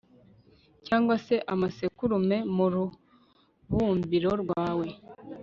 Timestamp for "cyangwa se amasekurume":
0.87-2.37